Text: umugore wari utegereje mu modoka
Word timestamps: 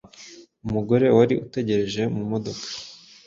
umugore 0.65 1.05
wari 1.17 1.33
utegereje 1.45 2.01
mu 2.15 2.23
modoka 2.31 2.65